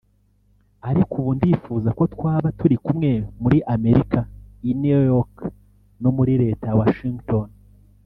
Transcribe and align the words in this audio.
ariko 0.89 1.13
ubu 1.21 1.31
ndifuza 1.37 1.89
ko 1.97 2.03
twaba 2.13 2.47
turi 2.59 2.75
kumwe 2.85 3.11
muri 3.41 3.57
Amerika 3.75 4.19
i 4.69 4.71
New 4.81 5.01
York 5.13 5.35
no 6.01 6.09
muri 6.17 6.33
leta 6.43 6.63
ya 6.69 6.77
Washington 6.81 7.47